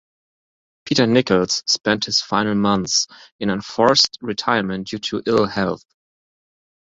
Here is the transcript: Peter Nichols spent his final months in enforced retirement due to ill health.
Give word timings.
Peter 0.83 1.05
Nichols 1.05 1.61
spent 1.67 2.05
his 2.05 2.19
final 2.23 2.55
months 2.55 3.05
in 3.39 3.51
enforced 3.51 4.17
retirement 4.19 4.87
due 4.87 4.97
to 4.97 5.21
ill 5.27 5.45
health. 5.45 5.83